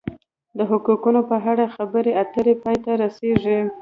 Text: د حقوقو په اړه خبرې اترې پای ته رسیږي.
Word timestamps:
د 0.57 0.59
حقوقو 0.69 1.19
په 1.29 1.37
اړه 1.51 1.65
خبرې 1.75 2.11
اترې 2.21 2.53
پای 2.63 2.77
ته 2.83 2.91
رسیږي. 3.01 3.59